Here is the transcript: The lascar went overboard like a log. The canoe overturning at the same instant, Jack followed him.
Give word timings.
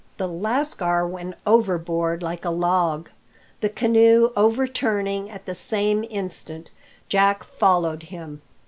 The 0.17 0.27
lascar 0.27 1.05
went 1.05 1.35
overboard 1.45 2.23
like 2.23 2.43
a 2.43 2.49
log. 2.49 3.11
The 3.59 3.69
canoe 3.69 4.31
overturning 4.35 5.29
at 5.29 5.45
the 5.45 5.53
same 5.53 6.03
instant, 6.09 6.71
Jack 7.07 7.43
followed 7.43 8.01
him. 8.01 8.41